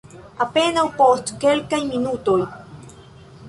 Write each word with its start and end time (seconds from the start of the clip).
Apenaŭ 0.45 0.85
post 1.01 1.31
kelkaj 1.45 1.81
minutoj. 1.93 2.39